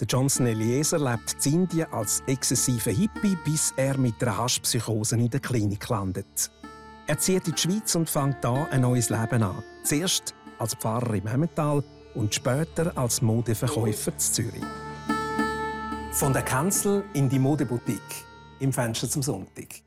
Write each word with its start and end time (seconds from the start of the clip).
Der 0.00 0.06
Johnson 0.06 0.46
Eliezer 0.46 0.98
lebt 0.98 1.44
in 1.44 1.54
Indien 1.54 1.92
als 1.92 2.22
exzessiver 2.28 2.92
Hippie, 2.92 3.36
bis 3.44 3.72
er 3.76 3.98
mit 3.98 4.22
einer 4.22 4.38
Haschpsychose 4.38 5.16
in 5.16 5.28
der 5.28 5.40
Klinik 5.40 5.88
landet. 5.88 6.52
Er 7.08 7.18
zieht 7.18 7.48
in 7.48 7.54
die 7.54 7.60
Schweiz 7.60 7.96
und 7.96 8.08
fängt 8.08 8.44
da 8.44 8.68
ein 8.70 8.82
neues 8.82 9.10
Leben 9.10 9.42
an. 9.42 9.64
Zuerst 9.82 10.34
als 10.58 10.74
Pfarrer 10.76 11.14
im 11.14 11.26
Emmental 11.26 11.82
und 12.14 12.32
später 12.32 12.96
als 12.96 13.22
Modeverkäufer 13.22 14.12
in 14.12 14.18
Zürich. 14.18 14.64
Von 16.12 16.32
der 16.32 16.42
Kanzel 16.42 17.04
in 17.14 17.28
die 17.28 17.40
Modeboutique 17.40 18.24
im 18.60 18.72
Fenster 18.72 19.10
zum 19.10 19.22
Sonntag. 19.22 19.82